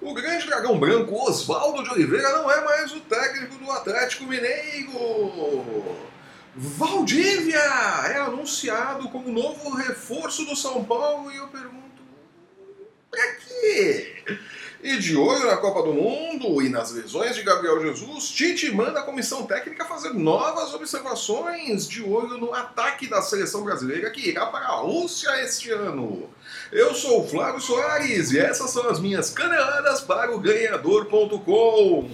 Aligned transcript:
O 0.00 0.12
grande 0.12 0.46
dragão 0.46 0.78
branco 0.78 1.14
Oswaldo 1.14 1.82
de 1.82 1.90
Oliveira 1.90 2.30
não 2.32 2.50
é 2.50 2.64
mais 2.64 2.92
o 2.92 3.00
técnico 3.00 3.56
do 3.56 3.70
Atlético 3.70 4.24
Mineiro. 4.24 4.92
Valdívia 6.54 7.58
é 7.58 8.18
anunciado 8.18 9.08
como 9.08 9.30
novo 9.30 9.74
reforço 9.74 10.44
do 10.44 10.54
São 10.54 10.84
Paulo 10.84 11.30
e 11.30 11.36
eu 11.36 11.48
pergunto, 11.48 12.02
pra 13.10 13.34
quê? 13.36 14.24
E 14.86 14.98
de 14.98 15.16
olho 15.16 15.46
na 15.46 15.56
Copa 15.56 15.82
do 15.82 15.92
Mundo 15.92 16.62
e 16.62 16.68
nas 16.68 16.92
lesões 16.92 17.34
de 17.34 17.42
Gabriel 17.42 17.80
Jesus, 17.80 18.28
Tite 18.30 18.70
manda 18.70 19.00
a 19.00 19.02
comissão 19.02 19.44
técnica 19.44 19.84
fazer 19.84 20.10
novas 20.10 20.72
observações 20.74 21.88
de 21.88 22.04
olho 22.04 22.38
no 22.38 22.54
ataque 22.54 23.08
da 23.08 23.20
seleção 23.20 23.64
brasileira 23.64 24.08
que 24.12 24.28
irá 24.28 24.46
para 24.46 24.66
a 24.66 24.76
Rússia 24.76 25.42
este 25.42 25.72
ano. 25.72 26.30
Eu 26.70 26.94
sou 26.94 27.24
o 27.24 27.28
Flávio 27.28 27.60
Soares 27.60 28.30
e 28.30 28.38
essas 28.38 28.70
são 28.70 28.88
as 28.88 29.00
minhas 29.00 29.28
caneladas 29.28 30.02
para 30.02 30.32
o 30.32 30.38
ganhador.com. 30.38 32.08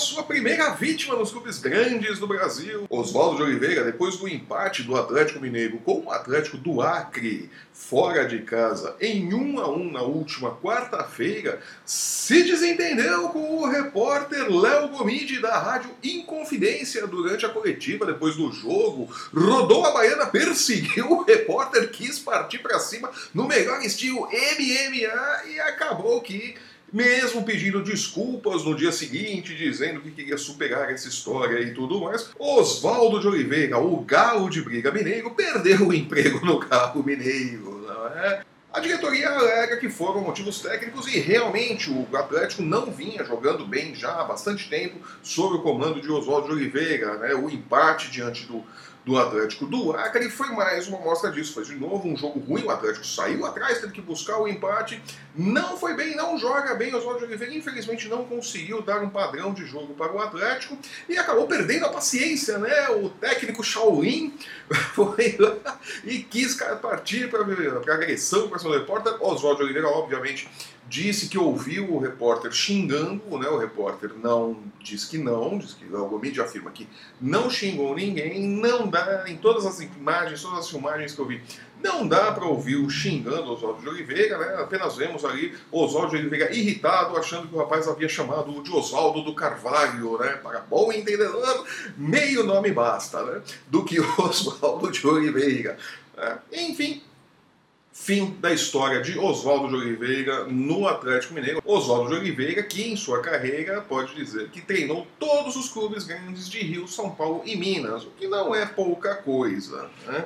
sua 0.00 0.22
primeira 0.22 0.70
vítima 0.70 1.14
nos 1.14 1.30
clubes 1.30 1.58
grandes 1.58 2.18
do 2.18 2.26
Brasil. 2.26 2.86
Oswaldo 2.88 3.36
de 3.36 3.42
Oliveira, 3.42 3.84
depois 3.84 4.16
do 4.16 4.26
empate 4.26 4.82
do 4.82 4.96
Atlético 4.96 5.38
Mineiro 5.38 5.76
com 5.78 6.06
o 6.06 6.10
Atlético 6.10 6.56
do 6.56 6.80
Acre, 6.80 7.50
fora 7.70 8.26
de 8.26 8.40
casa, 8.40 8.96
em 9.00 9.32
1 9.32 9.60
a 9.60 9.70
1 9.70 9.92
na 9.92 10.02
última 10.02 10.56
quarta-feira, 10.56 11.60
se 11.84 12.42
desentendeu 12.42 13.28
com 13.28 13.58
o 13.58 13.68
repórter 13.68 14.50
Léo 14.50 14.88
Gomide 14.88 15.38
da 15.40 15.58
Rádio 15.58 15.90
Inconfidência 16.02 17.06
durante 17.06 17.44
a 17.44 17.50
coletiva 17.50 18.06
depois 18.06 18.36
do 18.36 18.50
jogo. 18.50 19.14
Rodou 19.34 19.84
a 19.84 19.90
baiana, 19.90 20.26
perseguiu 20.26 21.10
o 21.10 21.24
repórter, 21.24 21.90
quis 21.90 22.18
partir 22.18 22.58
para 22.58 22.80
cima 22.80 23.10
no 23.34 23.46
melhor 23.46 23.82
estilo 23.82 24.26
MMA 24.26 25.44
e 25.46 25.60
acabou 25.60 26.22
que 26.22 26.54
mesmo 26.92 27.44
pedindo 27.44 27.82
desculpas 27.82 28.64
no 28.64 28.74
dia 28.74 28.92
seguinte, 28.92 29.54
dizendo 29.54 30.00
que 30.00 30.10
queria 30.10 30.36
superar 30.36 30.90
essa 30.90 31.08
história 31.08 31.60
e 31.60 31.72
tudo 31.72 32.00
mais, 32.00 32.30
Oswaldo 32.38 33.20
de 33.20 33.28
Oliveira, 33.28 33.78
o 33.78 34.00
galo 34.00 34.48
de 34.50 34.62
briga 34.62 34.90
mineiro, 34.90 35.30
perdeu 35.30 35.88
o 35.88 35.94
emprego 35.94 36.44
no 36.44 36.58
galo 36.58 37.02
mineiro, 37.02 37.84
não 37.86 38.06
é? 38.06 38.42
A 38.72 38.78
diretoria 38.78 39.28
alega 39.30 39.78
que 39.78 39.88
foram 39.88 40.20
motivos 40.20 40.60
técnicos 40.60 41.08
e 41.08 41.18
realmente 41.18 41.90
o 41.90 42.06
Atlético 42.16 42.62
não 42.62 42.86
vinha 42.92 43.24
jogando 43.24 43.66
bem 43.66 43.96
já 43.96 44.20
há 44.20 44.24
bastante 44.24 44.68
tempo 44.68 45.00
sob 45.24 45.56
o 45.56 45.62
comando 45.62 46.00
de 46.00 46.08
Oswaldo 46.08 46.46
de 46.46 46.52
Oliveira. 46.52 47.18
Né? 47.18 47.34
O 47.34 47.50
empate 47.50 48.12
diante 48.12 48.46
do, 48.46 48.64
do 49.04 49.18
Atlético 49.18 49.66
do 49.66 49.92
Acre 49.92 50.28
foi 50.28 50.48
mais 50.48 50.86
uma 50.88 50.98
mostra 50.98 51.30
disso. 51.30 51.54
Foi 51.54 51.64
de 51.64 51.74
novo 51.74 52.06
um 52.08 52.16
jogo 52.16 52.38
ruim, 52.40 52.64
o 52.64 52.70
Atlético 52.70 53.06
saiu 53.06 53.46
atrás, 53.46 53.80
teve 53.80 53.92
que 53.92 54.00
buscar 54.00 54.38
o 54.38 54.46
empate, 54.46 55.02
não 55.34 55.76
foi 55.76 55.94
bem, 55.94 56.14
não 56.14 56.38
joga 56.38 56.74
bem. 56.74 56.94
Oswaldo 56.94 57.24
Oliveira 57.24 57.54
infelizmente 57.54 58.08
não 58.08 58.24
conseguiu 58.24 58.82
dar 58.82 59.02
um 59.02 59.08
padrão 59.08 59.52
de 59.52 59.64
jogo 59.64 59.94
para 59.94 60.12
o 60.12 60.20
Atlético 60.20 60.76
e 61.08 61.16
acabou 61.16 61.46
perdendo 61.46 61.86
a 61.86 61.88
paciência, 61.88 62.58
né? 62.58 62.90
O 62.90 63.08
técnico 63.08 63.64
Shaolin 63.64 64.34
foi 64.94 65.36
lá 65.38 65.78
e 66.04 66.18
quis 66.18 66.54
partir 66.82 67.30
para 67.30 67.40
agressão 67.40 68.48
para 68.48 68.58
seu 68.58 68.70
repórter. 68.70 69.16
Oswaldo 69.20 69.62
Oliveira, 69.62 69.88
obviamente, 69.88 70.48
disse 70.90 71.28
que 71.28 71.38
ouviu 71.38 71.94
o 71.94 72.00
repórter 72.00 72.50
xingando, 72.50 73.22
né? 73.38 73.48
O 73.48 73.56
repórter 73.56 74.10
não 74.20 74.58
diz 74.80 75.04
que 75.04 75.16
não, 75.16 75.56
diz 75.56 75.72
que 75.72 75.84
o 75.86 76.18
mídia 76.18 76.42
afirma 76.42 76.72
que 76.72 76.88
não 77.20 77.48
xingou 77.48 77.94
ninguém, 77.94 78.48
não 78.48 78.88
dá, 78.88 79.24
em 79.28 79.36
todas 79.36 79.64
as 79.64 79.78
imagens, 79.78 80.42
todas 80.42 80.58
as 80.58 80.68
filmagens 80.68 81.14
que 81.14 81.20
eu 81.20 81.26
vi, 81.26 81.40
não 81.80 82.08
dá 82.08 82.32
para 82.32 82.44
ouvir 82.44 82.74
o 82.74 82.90
xingando 82.90 83.52
Oswaldo 83.52 83.80
de 83.80 83.88
Oliveira, 83.88 84.36
né? 84.36 84.60
Apenas 84.60 84.96
vemos 84.96 85.24
ali 85.24 85.56
Oswaldo 85.70 86.10
de 86.10 86.16
Oliveira 86.16 86.52
irritado, 86.52 87.16
achando 87.16 87.46
que 87.46 87.54
o 87.54 87.58
rapaz 87.58 87.86
havia 87.86 88.08
chamado 88.08 88.60
de 88.60 88.72
Oswaldo 88.72 89.22
do 89.22 89.32
Carvalho, 89.32 90.18
né? 90.18 90.40
Para 90.42 90.58
bom 90.58 90.92
entendedor, 90.92 91.64
meio 91.96 92.42
nome 92.42 92.72
basta, 92.72 93.22
né? 93.22 93.40
Do 93.68 93.84
que 93.84 94.00
Oswaldo 94.18 94.90
de 94.90 95.06
Oliveira. 95.06 95.78
É, 96.16 96.36
enfim, 96.52 97.00
Fim 98.02 98.34
da 98.40 98.50
história 98.50 99.02
de 99.02 99.18
Oswaldo 99.18 99.68
de 99.68 99.74
Oliveira 99.74 100.44
no 100.46 100.88
Atlético 100.88 101.34
Mineiro. 101.34 101.60
Oswaldo 101.66 102.08
de 102.08 102.14
Oliveira, 102.16 102.62
que 102.62 102.90
em 102.90 102.96
sua 102.96 103.20
carreira 103.20 103.82
pode 103.82 104.14
dizer 104.14 104.48
que 104.48 104.62
treinou 104.62 105.06
todos 105.18 105.54
os 105.54 105.68
clubes 105.68 106.04
grandes 106.04 106.48
de 106.48 106.60
Rio, 106.60 106.88
São 106.88 107.10
Paulo 107.10 107.42
e 107.44 107.54
Minas, 107.54 108.04
o 108.04 108.10
que 108.12 108.26
não 108.26 108.54
é 108.54 108.64
pouca 108.64 109.16
coisa. 109.16 109.90
Né? 110.06 110.24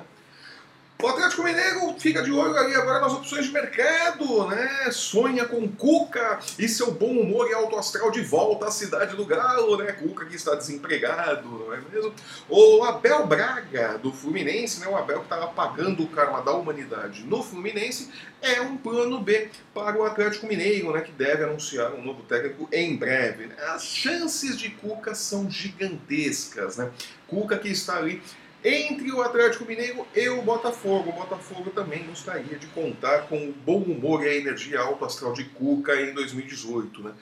O 1.04 1.09
Atlético 1.09 1.42
Mineiro 1.42 1.94
fica 1.98 2.22
de 2.22 2.32
olho 2.32 2.56
ali 2.56 2.75
agora 2.75 2.98
nas 2.98 3.12
opções 3.12 3.44
de 3.44 3.53
mercado, 3.53 4.47
né? 4.47 4.91
Sonha 4.91 5.44
com 5.44 5.69
Cuca 5.69 6.38
e 6.59 6.66
seu 6.66 6.92
bom 6.92 7.10
humor 7.10 7.47
e 7.50 7.53
alto 7.53 7.76
astral 7.76 8.10
de 8.10 8.22
volta 8.22 8.69
à 8.69 8.70
cidade 8.70 9.14
do 9.14 9.26
Galo, 9.26 9.76
né? 9.76 9.93
Cuca 9.93 10.25
que 10.25 10.34
está 10.34 10.54
desempregado, 10.54 11.47
não 11.47 11.75
é 11.75 11.81
mesmo? 11.93 12.14
O 12.48 12.82
Abel 12.84 13.26
Braga, 13.26 13.98
do 13.98 14.14
Fluminense, 14.14 14.81
né? 14.81 14.88
O 14.88 14.97
Abel 14.97 15.19
que 15.19 15.25
estava 15.25 15.48
pagando 15.48 16.04
o 16.04 16.09
karma 16.09 16.41
da 16.41 16.53
humanidade 16.53 17.22
no 17.25 17.43
Fluminense, 17.43 18.10
é 18.41 18.62
um 18.62 18.78
plano 18.78 19.20
B 19.20 19.50
para 19.75 19.98
o 19.98 20.04
Atlético 20.04 20.47
Mineiro, 20.47 20.91
né? 20.91 21.03
Que 21.03 21.12
deve 21.12 21.44
anunciar 21.44 21.93
um 21.93 22.03
novo 22.03 22.22
técnico 22.22 22.66
em 22.72 22.97
breve. 22.97 23.50
As 23.75 23.84
chances 23.84 24.56
de 24.56 24.70
Cuca 24.70 25.14
são 25.14 25.50
gigantescas, 25.50 26.78
né? 26.78 26.91
Cuca 27.26 27.59
que 27.59 27.69
está 27.69 27.98
ali 27.98 28.22
entre 28.64 29.12
o 29.12 29.20
Atlético 29.20 29.66
Mineiro 29.66 30.06
e 30.14 30.28
o 30.30 30.41
Botafogo. 30.41 31.10
O 31.10 31.12
Botafogo 31.12 31.70
também 31.70 32.04
gostaria 32.06 32.58
de 32.58 32.66
contar 32.69 33.28
com 33.28 33.36
o 33.36 33.52
bom 33.52 33.78
humor 33.78 34.25
e 34.25 34.28
a 34.28 34.34
energia 34.34 34.80
alto 34.80 35.04
astral 35.04 35.34
de 35.34 35.44
Cuca 35.44 36.00
em 36.00 36.14
2018. 36.14 37.02
Né? 37.02 37.12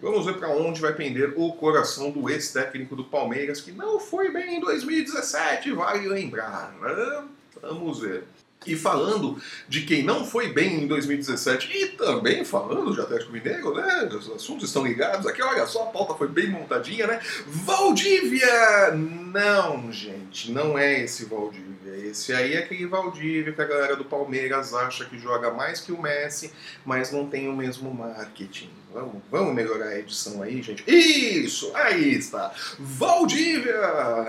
Vamos 0.00 0.24
ver 0.24 0.38
para 0.38 0.50
onde 0.50 0.80
vai 0.80 0.94
pender 0.94 1.34
o 1.36 1.52
coração 1.54 2.10
do 2.10 2.30
ex-técnico 2.30 2.94
do 2.94 3.04
Palmeiras, 3.04 3.60
que 3.60 3.72
não 3.72 3.98
foi 3.98 4.30
bem 4.30 4.56
em 4.56 4.60
2017, 4.60 5.72
vale 5.72 6.06
lembrar. 6.06 6.72
Né? 6.80 7.24
Vamos 7.60 8.00
ver. 8.00 8.24
E 8.66 8.76
falando 8.76 9.40
de 9.68 9.82
quem 9.82 10.02
não 10.02 10.24
foi 10.24 10.52
bem 10.52 10.84
em 10.84 10.86
2017 10.86 11.70
e 11.72 11.86
também 11.88 12.44
falando 12.44 12.92
de 12.94 13.00
Atlético 13.00 13.32
Mineiro, 13.32 13.74
né? 13.74 14.08
Os 14.12 14.30
assuntos 14.30 14.68
estão 14.68 14.86
ligados 14.86 15.26
aqui, 15.26 15.42
olha 15.42 15.66
só, 15.66 15.84
a 15.84 15.86
pauta 15.86 16.14
foi 16.14 16.28
bem 16.28 16.48
montadinha, 16.48 17.06
né? 17.06 17.20
Valdívia! 17.46 18.92
Não, 19.32 19.90
gente, 19.90 20.50
não 20.50 20.78
é 20.78 21.00
esse 21.00 21.24
Valdívia. 21.24 21.72
Esse 22.08 22.32
aí 22.32 22.54
é 22.54 22.58
aquele 22.58 22.86
Valdívia 22.86 23.52
que 23.52 23.60
a 23.60 23.64
galera 23.64 23.96
do 23.96 24.04
Palmeiras 24.04 24.74
acha 24.74 25.04
que 25.04 25.18
joga 25.18 25.50
mais 25.50 25.80
que 25.80 25.92
o 25.92 26.00
Messi, 26.00 26.52
mas 26.84 27.10
não 27.10 27.26
tem 27.26 27.48
o 27.48 27.56
mesmo 27.56 27.92
marketing. 27.92 28.70
Vamos, 28.92 29.22
vamos 29.30 29.54
melhorar 29.54 29.86
a 29.86 29.98
edição 29.98 30.42
aí, 30.42 30.60
gente. 30.60 30.84
Isso! 30.86 31.72
Aí 31.74 32.12
está! 32.14 32.52
Valdívia! 32.78 33.72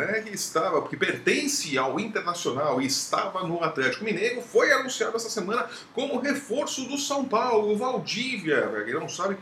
É 0.09 0.21
que 0.21 0.33
estava, 0.33 0.81
porque 0.81 0.95
pertence 0.95 1.77
ao 1.77 1.99
Internacional 1.99 2.81
e 2.81 2.85
estava 2.85 3.45
no 3.45 3.61
Atlético 3.61 4.05
Mineiro, 4.05 4.22
foi 4.41 4.71
anunciado 4.71 5.15
essa 5.15 5.29
semana 5.29 5.67
como 5.93 6.19
reforço 6.19 6.85
do 6.85 6.97
São 6.97 7.25
Paulo. 7.25 7.77
Valdívia, 7.77 8.67
para 8.67 8.83
quem 8.83 8.93
não 8.93 9.09
sabe, 9.09 9.37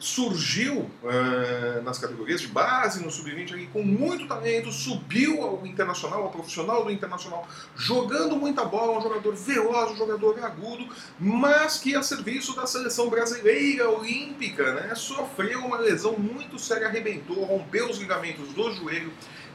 surgiu 0.00 0.90
uh, 1.04 1.82
nas 1.82 1.98
categorias 1.98 2.40
de 2.40 2.48
base, 2.48 3.04
no 3.04 3.10
sub-20 3.10 3.52
ali 3.52 3.66
com 3.66 3.82
muito 3.82 4.26
talento, 4.26 4.72
subiu 4.72 5.42
ao 5.42 5.66
internacional, 5.66 6.22
ao 6.22 6.30
profissional 6.30 6.84
do 6.84 6.90
internacional, 6.90 7.46
jogando 7.76 8.34
muita 8.34 8.64
bola, 8.64 8.98
um 8.98 9.02
jogador 9.02 9.36
veloz, 9.36 9.92
um 9.92 9.96
jogador 9.96 10.42
agudo, 10.42 10.88
mas 11.18 11.76
que 11.76 11.94
a 11.94 12.02
serviço 12.02 12.56
da 12.56 12.66
seleção 12.66 13.10
brasileira 13.10 13.90
olímpica, 13.90 14.72
né, 14.72 14.94
sofreu 14.94 15.60
uma 15.60 15.78
lesão 15.78 16.18
muito 16.18 16.58
séria, 16.58 16.88
arrebentou, 16.88 17.44
rompeu 17.44 17.90
os 17.90 17.98
ligamentos 17.98 18.48
do 18.54 18.72
joelho. 18.72 19.12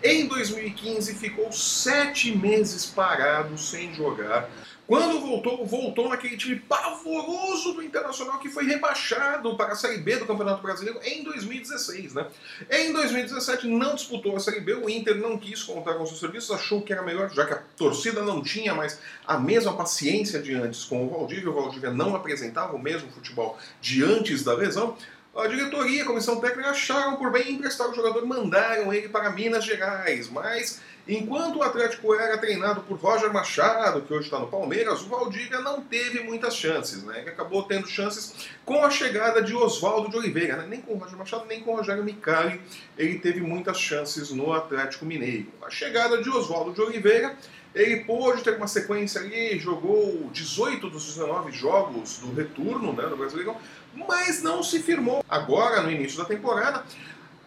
Em 0.08 0.28
2015 0.28 1.16
ficou 1.16 1.52
sete 1.52 2.38
meses 2.38 2.86
parado 2.86 3.58
sem 3.58 3.92
jogar. 3.92 4.48
Quando 4.86 5.20
voltou, 5.20 5.66
voltou 5.66 6.10
naquele 6.10 6.38
time 6.38 6.58
pavoroso 6.58 7.74
do 7.74 7.82
Internacional 7.82 8.38
que 8.38 8.48
foi 8.48 8.66
rebaixado 8.66 9.58
para 9.58 9.74
a 9.74 9.76
Série 9.76 9.98
B 9.98 10.18
do 10.18 10.28
Campeonato 10.28 10.62
Brasileiro 10.62 11.00
em 11.04 11.24
2016. 11.24 12.14
Né? 12.14 12.28
Em 12.70 12.94
2017 12.94 13.68
não 13.68 13.96
disputou 13.96 14.36
a 14.36 14.40
Série 14.40 14.60
B, 14.60 14.76
o 14.76 14.88
Inter 14.88 15.16
não 15.16 15.40
quis 15.40 15.64
contar 15.64 15.96
com 15.96 16.06
seus 16.06 16.20
serviços, 16.20 16.52
achou 16.52 16.84
que 16.84 16.94
era 16.94 17.02
melhor, 17.02 17.32
já 17.32 17.44
que 17.44 17.54
a 17.54 17.64
torcida 17.76 18.22
não 18.22 18.44
tinha 18.44 18.76
mais 18.76 19.00
a 19.26 19.40
mesma 19.40 19.76
paciência 19.76 20.40
de 20.40 20.54
antes 20.54 20.84
com 20.84 21.04
o 21.04 21.10
Valdívia, 21.10 21.50
o 21.50 21.54
Valdívia 21.56 21.90
não 21.90 22.16
apresentava 22.16 22.76
o 22.76 22.80
mesmo 22.80 23.10
futebol 23.10 23.58
de 23.82 24.04
antes 24.04 24.44
da 24.44 24.54
lesão. 24.54 24.96
A 25.36 25.48
diretoria, 25.48 26.04
a 26.04 26.06
comissão 26.06 26.40
técnica 26.40 26.70
acharam 26.70 27.18
por 27.18 27.30
bem 27.30 27.52
emprestar 27.52 27.90
o 27.90 27.94
jogador 27.94 28.24
e 28.24 28.26
mandaram 28.26 28.94
ele 28.94 29.10
para 29.10 29.30
Minas 29.32 29.66
Gerais, 29.66 30.30
mas 30.30 30.80
enquanto 31.06 31.58
o 31.58 31.62
Atlético 31.62 32.16
era 32.16 32.38
treinado 32.38 32.80
por 32.84 32.98
Roger 32.98 33.34
Machado, 33.34 34.02
que 34.02 34.14
hoje 34.14 34.28
está 34.28 34.40
no 34.40 34.48
Palmeiras, 34.48 35.02
o 35.02 35.10
Valdívia 35.10 35.60
não 35.60 35.82
teve 35.82 36.22
muitas 36.22 36.56
chances, 36.56 37.04
né? 37.04 37.20
Ele 37.20 37.32
acabou 37.32 37.64
tendo 37.64 37.86
chances 37.86 38.48
com 38.64 38.82
a 38.86 38.90
chegada 38.90 39.42
de 39.42 39.54
Oswaldo 39.54 40.10
de 40.10 40.16
Oliveira, 40.16 40.56
né? 40.56 40.68
nem 40.70 40.80
com 40.80 40.94
o 40.94 40.98
Roger 40.98 41.18
Machado, 41.18 41.46
nem 41.48 41.60
com 41.60 41.74
o 41.74 41.76
Rogério 41.76 42.04
Micali, 42.04 42.62
ele 42.98 43.20
teve 43.20 43.42
muitas 43.42 43.78
chances 43.78 44.32
no 44.32 44.54
Atlético 44.54 45.04
Mineiro. 45.04 45.48
A 45.62 45.70
chegada 45.70 46.24
de 46.24 46.30
Oswaldo 46.30 46.72
de 46.72 46.80
Oliveira 46.80 47.36
ele 47.76 47.98
pôde 48.06 48.42
ter 48.42 48.56
uma 48.56 48.68
sequência 48.68 49.20
ali, 49.20 49.60
jogou 49.60 50.30
18 50.32 50.90
dos 50.90 51.06
19 51.06 51.52
jogos 51.52 52.20
do 52.20 52.34
retorno 52.34 52.94
né, 52.94 53.06
do 53.08 53.18
Brasileirão, 53.18 53.58
mas 53.94 54.42
não 54.42 54.64
se 54.64 54.82
firmou. 54.82 55.24
Agora, 55.30 55.84
no 55.84 55.92
início 55.92 56.18
da 56.18 56.26
temporada, 56.26 56.84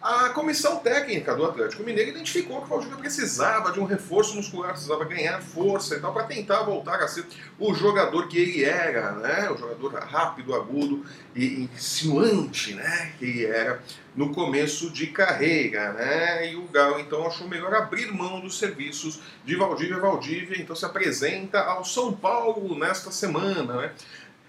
a 0.01 0.29
comissão 0.29 0.77
técnica 0.77 1.35
do 1.35 1.45
Atlético 1.45 1.83
Mineiro 1.83 2.11
identificou 2.11 2.59
que 2.59 2.65
o 2.65 2.69
Valdívia 2.69 2.97
precisava 2.97 3.71
de 3.71 3.79
um 3.79 3.83
reforço 3.83 4.35
muscular, 4.35 4.71
precisava 4.71 5.03
ganhar 5.03 5.41
força 5.41 5.95
e 5.95 5.99
tal, 5.99 6.13
para 6.13 6.23
tentar 6.23 6.63
voltar 6.63 7.01
a 7.01 7.07
ser 7.07 7.25
o 7.59 7.73
jogador 7.73 8.27
que 8.29 8.37
ele 8.37 8.63
era, 8.63 9.11
né? 9.13 9.49
O 9.51 9.57
jogador 9.57 9.93
rápido, 9.95 10.55
agudo 10.55 11.05
e 11.35 11.69
insinuante, 11.73 12.73
né? 12.73 13.13
Que 13.19 13.25
ele 13.25 13.45
era 13.45 13.81
no 14.15 14.33
começo 14.33 14.89
de 14.89 15.07
carreira, 15.07 15.93
né? 15.93 16.51
E 16.51 16.55
o 16.55 16.63
Galo 16.67 16.99
então 16.99 17.27
achou 17.27 17.47
melhor 17.47 17.73
abrir 17.73 18.11
mão 18.11 18.39
dos 18.39 18.57
serviços 18.57 19.19
de 19.43 19.55
Valdívia. 19.55 19.99
Valdívia 19.99 20.61
então 20.61 20.75
se 20.75 20.85
apresenta 20.85 21.59
ao 21.59 21.83
São 21.83 22.13
Paulo 22.13 22.77
nesta 22.77 23.11
semana, 23.11 23.81
né? 23.81 23.91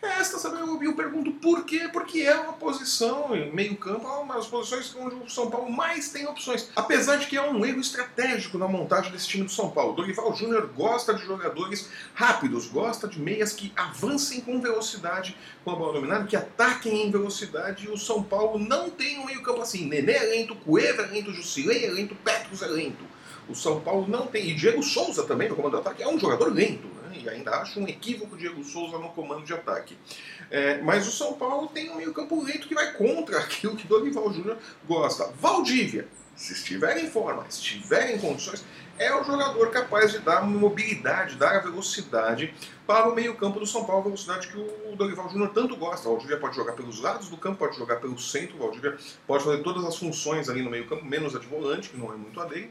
Esta 0.02 0.38
sabe, 0.38 0.58
eu, 0.60 0.82
eu 0.82 0.94
pergunto 0.94 1.30
por 1.32 1.64
quê? 1.64 1.88
Porque 1.92 2.20
é 2.20 2.34
uma 2.34 2.54
posição 2.54 3.36
em 3.36 3.52
meio 3.52 3.76
campo, 3.76 4.06
é 4.06 4.12
uma 4.12 4.34
das 4.36 4.46
posições 4.46 4.94
onde 4.96 5.14
o 5.16 5.28
São 5.28 5.50
Paulo 5.50 5.70
mais 5.70 6.08
tem 6.08 6.26
opções. 6.26 6.70
Apesar 6.74 7.16
de 7.16 7.26
que 7.26 7.36
é 7.36 7.42
um 7.42 7.64
erro 7.66 7.80
estratégico 7.80 8.56
na 8.56 8.66
montagem 8.66 9.12
desse 9.12 9.28
time 9.28 9.44
do 9.44 9.50
São 9.50 9.70
Paulo. 9.70 9.94
Dorival 9.94 10.34
Júnior 10.34 10.66
gosta 10.74 11.12
de 11.12 11.22
jogadores 11.24 11.90
rápidos, 12.14 12.66
gosta 12.66 13.06
de 13.06 13.20
meias 13.20 13.52
que 13.52 13.72
avancem 13.76 14.40
com 14.40 14.58
velocidade 14.58 15.36
com 15.64 15.70
a 15.70 15.76
bola 15.76 15.92
dominada, 15.92 16.26
que 16.26 16.36
ataquem 16.36 17.06
em 17.06 17.10
velocidade. 17.10 17.84
E 17.84 17.90
o 17.90 17.98
São 17.98 18.22
Paulo 18.22 18.58
não 18.58 18.88
tem 18.88 19.18
um 19.18 19.26
meio 19.26 19.42
campo 19.42 19.60
assim. 19.60 19.86
Nenê 19.86 20.12
é 20.12 20.24
lento, 20.24 20.56
Cueva 20.56 21.02
é 21.02 21.06
lento, 21.06 21.32
Jusilei 21.32 21.84
é 21.84 21.90
lento, 21.90 22.14
Petros 22.14 22.62
é 22.62 22.66
lento. 22.66 23.04
O 23.48 23.54
São 23.54 23.80
Paulo 23.80 24.06
não 24.08 24.26
tem. 24.26 24.48
E 24.48 24.54
Diego 24.54 24.82
Souza 24.82 25.24
também, 25.24 25.48
no 25.48 25.56
comando 25.56 25.72
do 25.72 25.78
ataque, 25.78 26.02
é 26.02 26.08
um 26.08 26.18
jogador 26.18 26.52
lento. 26.52 26.99
E 27.14 27.28
ainda 27.28 27.50
acho 27.56 27.80
um 27.80 27.88
equívoco 27.88 28.36
Diego 28.36 28.62
Souza 28.64 28.98
no 28.98 29.10
comando 29.10 29.44
de 29.44 29.52
ataque. 29.52 29.96
É, 30.50 30.80
mas 30.82 31.06
o 31.06 31.10
São 31.10 31.34
Paulo 31.34 31.68
tem 31.68 31.90
um 31.90 31.96
meio-campo 31.96 32.42
lento 32.42 32.68
que 32.68 32.74
vai 32.74 32.92
contra 32.92 33.38
aquilo 33.40 33.76
que 33.76 33.86
Dorival 33.86 34.32
Júnior 34.32 34.58
gosta. 34.86 35.32
Valdívia, 35.40 36.08
se 36.36 36.52
estiver 36.52 36.96
em 36.98 37.10
forma, 37.10 37.44
se 37.48 37.60
estiver 37.60 38.14
em 38.14 38.18
condições, 38.18 38.64
é 38.98 39.14
o 39.14 39.24
jogador 39.24 39.70
capaz 39.70 40.12
de 40.12 40.18
dar 40.18 40.42
mobilidade, 40.42 41.36
dar 41.36 41.62
velocidade 41.62 42.52
para 42.86 43.08
o 43.08 43.14
meio-campo 43.14 43.58
do 43.58 43.66
São 43.66 43.84
Paulo, 43.84 44.02
velocidade 44.02 44.48
que 44.48 44.58
o 44.58 44.94
Dorival 44.94 45.28
Júnior 45.30 45.50
tanto 45.54 45.74
gosta. 45.74 46.06
O 46.06 46.12
Valdívia 46.12 46.36
pode 46.36 46.54
jogar 46.54 46.72
pelos 46.72 47.00
lados 47.00 47.30
do 47.30 47.36
campo, 47.38 47.58
pode 47.58 47.76
jogar 47.76 47.96
pelo 47.96 48.18
centro, 48.18 48.56
o 48.56 48.58
Valdívia 48.58 48.98
pode 49.26 49.44
fazer 49.44 49.62
todas 49.62 49.84
as 49.86 49.96
funções 49.96 50.50
ali 50.50 50.62
no 50.62 50.70
meio-campo, 50.70 51.04
menos 51.04 51.34
a 51.34 51.38
de 51.38 51.46
volante, 51.46 51.88
que 51.88 51.96
não 51.96 52.12
é 52.12 52.16
muito 52.16 52.38
a 52.40 52.44
dele 52.44 52.70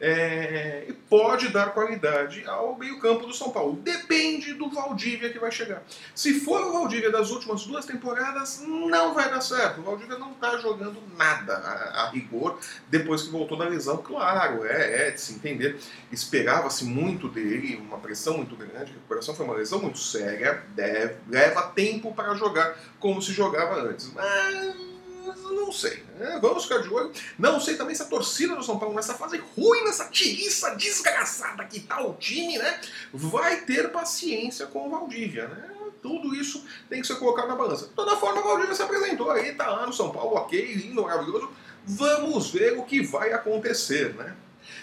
é, 0.00 0.84
e 0.88 0.92
pode 0.92 1.48
dar 1.48 1.72
qualidade 1.72 2.44
ao 2.46 2.76
meio-campo 2.76 3.26
do 3.26 3.34
São 3.34 3.50
Paulo. 3.50 3.74
Depende 3.76 4.54
do 4.54 4.70
Valdívia 4.70 5.30
que 5.30 5.38
vai 5.38 5.50
chegar. 5.50 5.82
Se 6.14 6.40
for 6.40 6.60
o 6.66 6.72
Valdívia 6.72 7.10
das 7.10 7.30
últimas 7.30 7.64
duas 7.64 7.84
temporadas, 7.84 8.62
não 8.66 9.14
vai 9.14 9.30
dar 9.30 9.40
certo. 9.40 9.80
O 9.80 9.84
Valdívia 9.84 10.18
não 10.18 10.32
está 10.32 10.56
jogando 10.58 11.02
nada 11.16 11.54
a, 11.56 12.02
a, 12.02 12.10
rigor 12.10 12.58
depois 12.88 13.22
que 13.22 13.30
voltou 13.30 13.58
da 13.58 13.68
lesão. 13.68 13.98
Claro, 13.98 14.64
é, 14.64 15.08
é 15.08 15.10
de 15.10 15.20
se 15.20 15.34
entender. 15.34 15.78
Esperava-se 16.12 16.84
muito 16.84 17.28
dele, 17.28 17.76
uma 17.76 17.98
pressão 17.98 18.36
muito 18.36 18.56
grande. 18.56 18.92
A 18.92 18.94
recuperação 18.94 19.34
foi 19.34 19.44
uma 19.44 19.54
lesão 19.54 19.80
muito 19.80 19.98
séria. 19.98 20.62
Deve, 20.74 21.16
leva 21.28 21.62
tempo 21.62 22.14
para 22.14 22.34
jogar 22.34 22.78
como 23.00 23.20
se 23.20 23.32
jogava 23.32 23.80
antes. 23.82 24.12
Mas 24.12 24.97
não 25.36 25.72
sei. 25.72 26.04
É, 26.20 26.38
vamos 26.38 26.64
ficar 26.64 26.78
de 26.78 26.88
olho. 26.88 27.12
Não 27.38 27.60
sei 27.60 27.76
também 27.76 27.94
se 27.94 28.02
a 28.02 28.06
torcida 28.06 28.54
do 28.54 28.62
São 28.62 28.78
Paulo, 28.78 28.94
nessa 28.94 29.14
fase 29.14 29.38
ruim, 29.56 29.84
nessa 29.84 30.06
tiriça 30.06 30.74
desgraçada 30.74 31.64
que 31.64 31.80
tá 31.80 32.00
o 32.00 32.14
time, 32.14 32.58
né? 32.58 32.80
Vai 33.12 33.62
ter 33.62 33.90
paciência 33.90 34.66
com 34.66 34.86
o 34.86 34.90
Valdívia, 34.90 35.48
né? 35.48 35.70
Tudo 36.02 36.34
isso 36.34 36.64
tem 36.88 37.00
que 37.00 37.06
ser 37.06 37.16
colocado 37.16 37.48
na 37.48 37.56
balança. 37.56 37.86
De 37.86 37.92
toda 37.92 38.16
forma, 38.16 38.40
o 38.40 38.44
Valdívia 38.44 38.74
se 38.74 38.82
apresentou 38.82 39.30
aí, 39.30 39.54
tá 39.54 39.68
lá 39.68 39.86
no 39.86 39.92
São 39.92 40.10
Paulo, 40.10 40.36
ok, 40.36 40.74
lindo, 40.74 41.02
maravilhoso. 41.02 41.50
Vamos 41.84 42.50
ver 42.50 42.78
o 42.78 42.84
que 42.84 43.02
vai 43.02 43.32
acontecer, 43.32 44.14
né? 44.14 44.36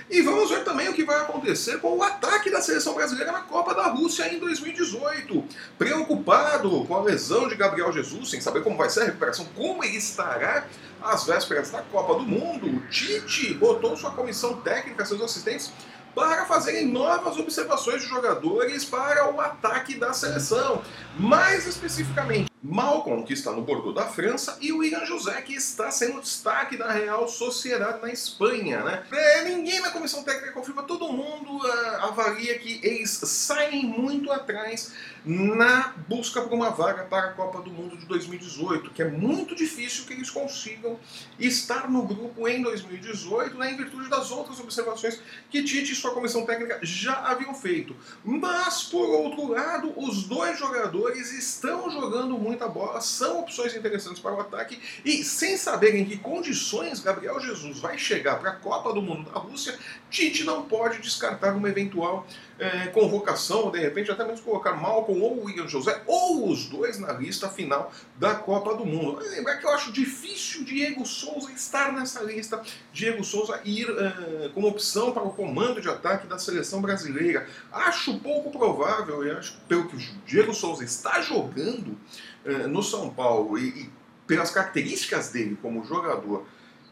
E 0.10 0.22
vamos 0.22 0.50
ver 0.50 0.64
também 0.64 0.88
o 0.88 0.94
que 0.94 1.04
vai 1.04 1.20
acontecer 1.22 1.80
com 1.80 1.98
o 1.98 2.04
ataque 2.04 2.52
da 2.52 2.62
seleção 2.62 2.94
brasileira 2.94 3.32
na 3.32 3.42
Copa 3.42 3.74
da 3.74 3.88
Rússia 3.88 4.32
em 4.32 4.40
2018. 4.40 5.44
Preocupado 5.78 6.86
com 6.86 6.96
a 6.96 7.02
lesão 7.02 7.48
de 7.48 7.56
Gabriel 7.56 7.92
Jesus, 7.92 8.30
sem 8.30 8.40
saber 8.40 8.64
como 8.64 8.78
vai 8.78 8.90
ser 8.90 9.02
a 9.02 9.06
recuperação, 9.06 9.46
como 9.56 9.84
ele 9.84 9.98
estará 9.98 10.66
às 11.02 11.24
vésperas 11.24 11.72
da 11.72 11.82
Copa 11.82 12.16
do 12.16 12.24
Mundo, 12.24 12.68
o 12.68 12.80
Tite 12.88 13.54
botou 13.54 13.96
sua 13.98 14.12
comissão 14.12 14.62
técnica, 14.62 15.06
seus 15.06 15.22
assistentes, 15.22 15.72
para 16.16 16.46
fazerem 16.46 16.88
novas 16.88 17.38
observações 17.38 18.02
de 18.02 18.08
jogadores 18.08 18.86
para 18.86 19.32
o 19.32 19.42
ataque 19.42 19.96
da 19.96 20.14
seleção. 20.14 20.82
Mais 21.20 21.68
especificamente, 21.68 22.50
Malcolm, 22.68 23.24
que 23.24 23.34
está 23.34 23.52
no 23.52 23.62
Bordeaux 23.62 23.94
da 23.94 24.08
França, 24.08 24.58
e 24.60 24.72
o 24.72 24.80
William 24.80 25.06
José, 25.06 25.40
que 25.44 25.54
está 25.54 25.92
sendo 25.92 26.20
destaque 26.20 26.76
da 26.76 26.92
Real 26.92 27.28
Sociedade 27.28 28.02
na 28.02 28.12
Espanha. 28.12 28.84
Né? 28.84 29.04
É, 29.12 29.44
ninguém 29.44 29.80
na 29.82 29.92
comissão 29.92 30.24
técnica 30.24 30.52
confirma, 30.52 30.82
todo 30.82 31.14
mundo 31.14 31.58
uh, 31.58 32.06
avalia 32.06 32.58
que 32.58 32.80
eles 32.84 33.12
saem 33.12 33.86
muito 33.86 34.32
atrás 34.32 34.92
na 35.26 35.94
busca 36.08 36.42
por 36.42 36.54
uma 36.54 36.70
vaga 36.70 37.04
para 37.04 37.30
a 37.30 37.34
Copa 37.34 37.62
do 37.62 37.72
Mundo 37.72 37.98
de 37.98 38.06
2018, 38.06 38.92
que 38.92 39.02
é 39.02 39.10
muito 39.10 39.56
difícil 39.56 40.06
que 40.06 40.14
eles 40.14 40.30
consigam 40.30 41.00
estar 41.40 41.90
no 41.90 42.04
grupo 42.04 42.48
em 42.48 42.62
2018, 42.62 43.58
né, 43.58 43.72
em 43.72 43.78
virtude 43.78 44.08
das 44.08 44.30
outras 44.30 44.60
observações 44.60 45.20
que 45.50 45.64
Tite 45.64 45.94
e 45.94 45.96
sua 45.96 46.14
comissão 46.14 46.46
técnica 46.46 46.80
já 46.84 47.16
haviam 47.26 47.56
feito. 47.56 47.96
Mas, 48.24 48.84
por 48.84 49.10
outro 49.10 49.48
lado, 49.48 49.94
os 49.98 50.24
dois 50.26 50.60
jogadores 50.60 51.32
estão 51.34 51.90
jogando 51.90 52.38
muita 52.56 52.68
bola, 52.70 53.02
são 53.02 53.42
opções 53.42 53.76
interessantes 53.76 54.22
para 54.22 54.34
o 54.34 54.40
ataque, 54.40 54.80
e 55.04 55.24
sem 55.24 55.58
saber 55.58 55.94
em 55.94 56.06
que 56.06 56.18
condições 56.18 57.02
Gabriel 57.02 57.40
Jesus 57.40 57.80
vai 57.80 57.98
chegar 57.98 58.40
para 58.40 58.52
a 58.52 58.56
Copa 58.56 58.94
do 58.94 59.02
Mundo 59.02 59.30
da 59.30 59.38
Rússia, 59.38 59.78
Tite 60.10 60.46
não 60.46 60.64
pode 60.64 61.00
descartar 61.00 61.54
uma 61.54 61.70
eventual 61.70 62.26
é, 62.58 62.88
convocação, 62.88 63.70
de 63.70 63.80
repente 63.80 64.12
até 64.12 64.24
mesmo 64.24 64.46
colocar 64.46 64.74
Malcolm 64.74 65.22
ou 65.22 65.44
William 65.44 65.68
José, 65.68 66.02
ou 66.06 66.50
os 66.50 66.66
dois 66.68 67.00
na 67.00 67.12
lista 67.14 67.50
final 67.50 67.92
da 68.18 68.36
Copa 68.36 68.76
do 68.76 68.86
Mundo. 68.86 69.20
Lembrar 69.20 69.58
que 69.58 69.66
eu 69.66 69.72
acho 69.72 69.92
difícil 69.92 70.64
Diego 70.64 71.06
Souza 71.06 71.52
estar 71.52 71.92
nessa 71.92 72.24
lista, 72.24 72.62
Diego 72.94 73.24
Souza 73.24 73.60
ir 73.66 73.90
uh, 73.90 74.50
como 74.54 74.68
opção 74.68 75.12
para 75.12 75.24
o 75.24 75.32
comando 75.32 75.82
de 75.82 75.90
ataque 75.90 76.28
da 76.28 76.38
seleção 76.38 76.82
brasileira. 76.82 77.48
Acho 77.72 78.20
pouco 78.20 78.52
provável, 78.52 79.26
e 79.26 79.32
acho 79.32 79.58
pelo 79.68 79.88
que 79.88 79.96
o 79.96 80.00
Diego 80.26 80.54
Souza 80.54 80.84
está 80.84 81.22
jogando 81.22 81.98
uh, 82.46 82.68
no 82.68 82.82
São 82.82 83.10
Paulo 83.10 83.58
e, 83.58 83.68
e 83.68 83.90
pelas 84.26 84.50
características 84.50 85.30
dele 85.30 85.58
como 85.62 85.86
jogador 85.86 86.46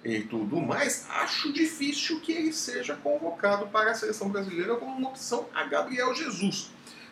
e 0.04 0.22
tudo 0.22 0.58
mais, 0.58 1.06
acho 1.10 1.54
difícil 1.54 2.20
que 2.20 2.34
ele 2.34 2.52
seja 2.52 2.96
convocado 2.96 3.68
para 3.68 3.92
a 3.92 3.96
seleção 3.96 4.30
brasileira 4.30 4.76
como 4.76 4.98
uma 4.98 5.10
opção 5.10 5.48
a 5.54 5.64
Gabriel 5.64 6.14
Jesus. 6.14 6.72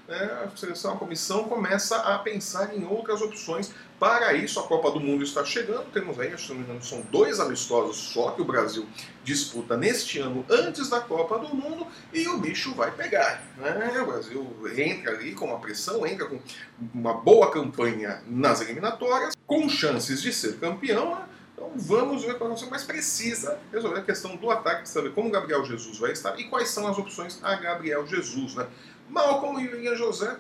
É, 0.10 0.26
a 0.44 0.52
seleção, 0.58 0.94
a 0.94 0.98
comissão 0.98 1.46
começa 1.46 1.96
a 1.96 2.20
pensar 2.20 2.76
em 2.76 2.84
outras 2.86 3.22
opções. 3.22 3.72
Para 3.98 4.34
isso, 4.34 4.60
a 4.60 4.64
Copa 4.64 4.92
do 4.92 5.00
Mundo 5.00 5.24
está 5.24 5.46
chegando. 5.46 5.90
Temos 5.92 6.20
aí, 6.20 6.38
se 6.38 6.50
não 6.50 6.58
me 6.58 6.64
engano, 6.64 6.84
são 6.84 7.02
dois 7.12 7.40
amistosos 7.40 7.96
só 7.96 8.32
que 8.32 8.42
o 8.42 8.46
Brasil 8.46 8.86
disputa 9.24 9.78
neste 9.78 10.20
ano 10.20 10.44
antes 10.50 10.90
da 10.90 11.00
Copa 11.00 11.40
do 11.40 11.56
Mundo 11.56 11.88
e 12.12 12.28
o 12.28 12.40
bicho 12.40 12.74
vai 12.74 12.92
pegar. 12.92 13.42
Né? 13.56 14.02
O 14.02 14.08
Brasil 14.08 14.70
entra 14.76 15.14
ali 15.14 15.34
com 15.34 15.46
uma 15.46 15.60
pressão, 15.60 16.06
entra 16.06 16.26
com 16.26 16.40
uma 16.94 17.14
boa 17.14 17.50
campanha 17.50 18.22
nas 18.28 18.60
eliminatórias, 18.60 19.34
com 19.48 19.70
chances 19.70 20.22
de 20.22 20.34
ser 20.34 20.58
campeão. 20.58 21.16
Né? 21.16 21.26
Vamos 21.76 22.24
ver 22.24 22.38
qual 22.38 22.52
é 22.52 22.54
a 22.54 22.70
mas 22.70 22.84
precisa 22.84 23.60
resolver 23.72 24.00
a 24.00 24.04
questão 24.04 24.36
do 24.36 24.50
ataque, 24.52 24.90
saber 24.90 25.14
como 25.14 25.30
Gabriel 25.30 25.64
Jesus 25.64 25.98
vai 25.98 26.12
estar 26.12 26.38
e 26.40 26.46
quais 26.46 26.70
são 26.70 26.88
as 26.88 26.98
opções 26.98 27.40
a 27.42 27.56
Gabriel 27.56 28.06
Jesus. 28.06 28.56
Né? 28.56 28.68
Malcolm 29.10 29.60
e 29.60 29.68
William 29.68 29.96
José, 29.96 30.38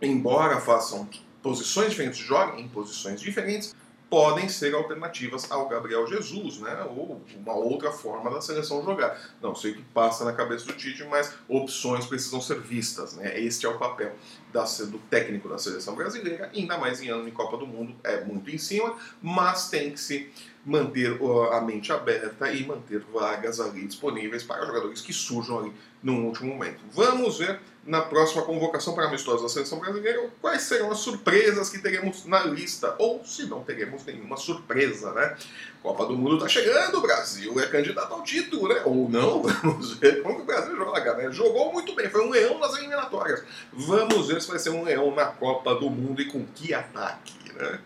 embora 0.00 0.60
façam 0.60 1.08
posições 1.42 1.90
diferentes, 1.90 2.18
joguem 2.18 2.64
em 2.64 2.68
posições 2.68 3.20
diferentes, 3.20 3.74
podem 4.08 4.48
ser 4.48 4.74
alternativas 4.74 5.50
ao 5.50 5.68
Gabriel 5.68 6.06
Jesus, 6.06 6.58
né? 6.58 6.86
Ou 6.96 7.22
uma 7.36 7.54
outra 7.54 7.90
forma 7.90 8.30
da 8.30 8.40
seleção 8.40 8.84
jogar. 8.84 9.20
Não 9.42 9.54
sei 9.54 9.72
o 9.72 9.76
que 9.76 9.82
passa 9.82 10.24
na 10.24 10.32
cabeça 10.32 10.66
do 10.66 10.72
Tite, 10.74 11.04
mas 11.04 11.34
opções 11.48 12.06
precisam 12.06 12.40
ser 12.40 12.60
vistas, 12.60 13.14
né? 13.16 13.38
Este 13.40 13.66
é 13.66 13.68
o 13.68 13.78
papel 13.78 14.14
da, 14.52 14.64
do 14.64 14.98
técnico 15.10 15.48
da 15.48 15.58
seleção 15.58 15.94
brasileira, 15.94 16.50
ainda 16.54 16.78
mais 16.78 17.00
em 17.00 17.08
ano 17.08 17.24
de 17.24 17.32
Copa 17.32 17.56
do 17.56 17.66
Mundo, 17.66 17.94
é 18.04 18.24
muito 18.24 18.48
em 18.50 18.58
cima, 18.58 18.96
mas 19.20 19.68
tem 19.68 19.90
que 19.90 20.00
se 20.00 20.30
manter 20.64 21.18
a 21.52 21.60
mente 21.60 21.92
aberta 21.92 22.50
e 22.52 22.66
manter 22.66 23.00
vagas 23.12 23.60
ali 23.60 23.86
disponíveis 23.86 24.42
para 24.42 24.66
jogadores 24.66 25.00
que 25.00 25.12
surjam 25.12 25.58
ali 25.60 25.72
no 26.02 26.24
último 26.26 26.52
momento. 26.52 26.80
Vamos 26.90 27.38
ver 27.38 27.60
na 27.86 28.02
próxima 28.02 28.42
convocação 28.42 28.94
para 28.94 29.06
amistosos 29.06 29.42
da 29.42 29.48
seleção 29.48 29.78
brasileira 29.78 30.28
quais 30.40 30.62
serão 30.62 30.90
as 30.90 30.98
surpresas 30.98 31.70
que 31.70 31.78
teremos 31.78 32.24
na 32.24 32.42
lista, 32.42 32.94
ou 32.98 33.24
se 33.24 33.46
não 33.46 33.62
teremos 33.62 34.04
nenhuma 34.04 34.36
surpresa, 34.36 35.12
né? 35.12 35.36
Copa 35.82 36.04
do 36.04 36.16
Mundo 36.16 36.34
está 36.34 36.48
chegando, 36.48 36.98
o 36.98 37.00
Brasil 37.00 37.60
é 37.60 37.66
candidato 37.66 38.12
ao 38.12 38.22
título, 38.22 38.68
né? 38.68 38.82
Ou 38.84 39.08
não, 39.08 39.42
vamos 39.62 39.94
ver 39.94 40.20
como 40.22 40.40
o 40.40 40.44
Brasil 40.44 40.76
joga, 40.76 41.14
né? 41.14 41.30
Jogou 41.30 41.72
muito 41.72 41.94
bem, 41.94 42.10
foi 42.10 42.26
um 42.26 42.30
leão 42.30 42.58
nas 42.58 42.76
eliminatórias. 42.76 43.44
Vamos 43.72 44.26
ver 44.28 44.42
se 44.42 44.48
vai 44.48 44.58
ser 44.58 44.70
um 44.70 44.82
leão 44.82 45.14
na 45.14 45.26
Copa 45.26 45.74
do 45.76 45.88
Mundo 45.88 46.20
e 46.20 46.26
com 46.26 46.44
que 46.54 46.74
ataque, 46.74 47.52
né? 47.54 47.78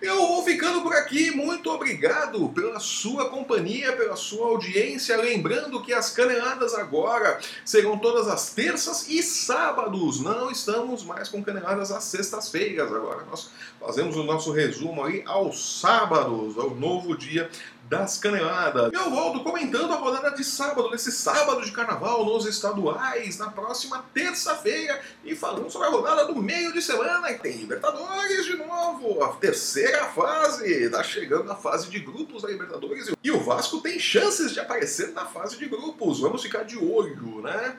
Eu 0.00 0.28
vou 0.28 0.44
ficando 0.44 0.82
por 0.82 0.94
aqui. 0.94 1.32
Muito 1.32 1.70
obrigado 1.70 2.48
pela 2.50 2.78
sua 2.78 3.30
companhia, 3.30 3.96
pela 3.96 4.14
sua 4.14 4.46
audiência. 4.46 5.16
Lembrando 5.16 5.82
que 5.82 5.92
as 5.92 6.10
caneladas 6.10 6.72
agora 6.72 7.40
serão 7.64 7.98
todas 7.98 8.28
as 8.28 8.54
terças 8.54 9.08
e 9.08 9.20
sábados. 9.24 10.20
Não 10.20 10.52
estamos 10.52 11.02
mais 11.02 11.28
com 11.28 11.42
caneladas 11.42 11.90
às 11.90 12.04
sextas-feiras 12.04 12.92
agora. 12.92 13.24
Nós 13.28 13.50
fazemos 13.80 14.16
o 14.16 14.22
nosso 14.22 14.52
resumo 14.52 15.02
aí 15.02 15.22
aos 15.26 15.80
sábados, 15.80 16.56
ao 16.56 16.70
novo 16.70 17.16
dia 17.16 17.50
das 17.88 18.18
caneladas. 18.18 18.92
Eu 18.92 19.10
volto 19.10 19.42
comentando 19.42 19.92
a 19.92 19.96
rodada 19.96 20.30
de 20.30 20.44
sábado, 20.44 20.90
nesse 20.90 21.10
sábado 21.10 21.64
de 21.64 21.72
carnaval 21.72 22.24
nos 22.24 22.46
estaduais, 22.46 23.38
na 23.38 23.50
próxima 23.50 24.04
terça-feira, 24.12 25.00
e 25.24 25.34
falando 25.34 25.70
sobre 25.70 25.88
a 25.88 25.90
rodada 25.90 26.26
do 26.26 26.36
meio 26.36 26.72
de 26.72 26.82
semana, 26.82 27.32
que 27.32 27.42
tem 27.42 27.56
Libertadores 27.56 28.44
de 28.44 28.56
novo, 28.56 29.22
a 29.24 29.28
terceira 29.34 30.04
fase, 30.06 30.90
tá 30.90 31.02
chegando 31.02 31.50
a 31.50 31.56
fase 31.56 31.88
de 31.88 31.98
grupos 32.00 32.42
da 32.42 32.48
Libertadores, 32.48 33.10
e 33.22 33.30
o 33.30 33.40
Vasco 33.40 33.80
tem 33.80 33.98
chances 33.98 34.52
de 34.52 34.60
aparecer 34.60 35.12
na 35.12 35.24
fase 35.24 35.56
de 35.56 35.66
grupos, 35.66 36.20
vamos 36.20 36.42
ficar 36.42 36.64
de 36.64 36.76
olho, 36.76 37.40
né? 37.42 37.76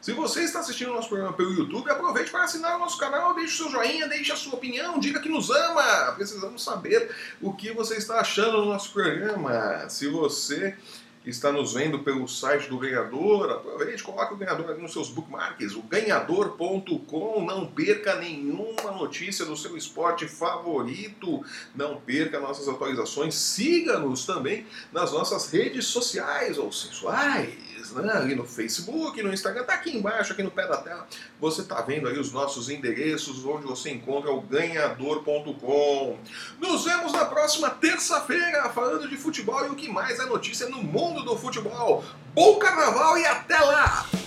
Se 0.00 0.12
você 0.12 0.44
está 0.44 0.60
assistindo 0.60 0.92
o 0.92 0.94
nosso 0.94 1.10
programa 1.10 1.34
pelo 1.34 1.52
YouTube, 1.52 1.90
aproveite 1.90 2.30
para 2.30 2.44
assinar 2.44 2.76
o 2.76 2.78
nosso 2.78 2.96
canal, 2.96 3.34
deixe 3.34 3.52
o 3.52 3.56
seu 3.56 3.70
joinha, 3.70 4.08
deixe 4.08 4.32
a 4.32 4.36
sua 4.36 4.54
opinião, 4.54 4.98
diga 4.98 5.20
que 5.20 5.28
nos 5.28 5.50
ama. 5.50 6.12
Precisamos 6.12 6.64
saber 6.64 7.14
o 7.38 7.52
que 7.52 7.70
você 7.72 7.98
está 7.98 8.18
achando 8.18 8.62
do 8.62 8.64
nosso 8.64 8.94
programa. 8.94 9.86
Se 9.90 10.08
você 10.08 10.74
está 11.22 11.52
nos 11.52 11.74
vendo 11.74 11.98
pelo 11.98 12.26
site 12.26 12.66
do 12.70 12.78
ganhador, 12.78 13.50
aproveite, 13.50 14.02
coloque 14.02 14.32
o 14.32 14.38
ganhador 14.38 14.74
nos 14.78 14.90
seus 14.94 15.10
bookmarks, 15.10 15.74
o 15.74 15.82
ganhador.com, 15.82 17.44
não 17.44 17.66
perca 17.66 18.14
nenhuma 18.14 18.92
notícia 18.92 19.44
do 19.44 19.54
seu 19.54 19.76
esporte 19.76 20.26
favorito, 20.26 21.44
não 21.74 22.00
perca 22.00 22.40
nossas 22.40 22.66
atualizações, 22.68 23.34
siga-nos 23.34 24.24
também 24.24 24.66
nas 24.90 25.12
nossas 25.12 25.50
redes 25.50 25.84
sociais 25.84 26.56
ou 26.56 26.72
sensuais 26.72 27.69
né? 27.94 28.12
ali 28.14 28.34
no 28.34 28.44
Facebook, 28.44 29.22
no 29.22 29.32
Instagram, 29.32 29.64
tá 29.64 29.74
aqui 29.74 29.96
embaixo, 29.96 30.32
aqui 30.32 30.42
no 30.42 30.50
pé 30.50 30.66
da 30.66 30.76
tela. 30.76 31.06
Você 31.40 31.62
tá 31.62 31.80
vendo 31.82 32.08
aí 32.08 32.18
os 32.18 32.32
nossos 32.32 32.68
endereços, 32.68 33.44
onde 33.44 33.66
você 33.66 33.90
encontra 33.90 34.30
o 34.30 34.40
ganhador.com. 34.40 36.18
Nos 36.58 36.84
vemos 36.84 37.12
na 37.12 37.24
próxima 37.24 37.70
terça-feira, 37.70 38.68
falando 38.70 39.08
de 39.08 39.16
futebol 39.16 39.66
e 39.66 39.70
o 39.70 39.74
que 39.74 39.88
mais 39.88 40.18
é 40.18 40.26
notícia 40.26 40.68
no 40.68 40.82
mundo 40.82 41.22
do 41.24 41.36
futebol. 41.36 42.04
Bom 42.34 42.58
carnaval 42.58 43.18
e 43.18 43.26
até 43.26 43.58
lá! 43.58 44.19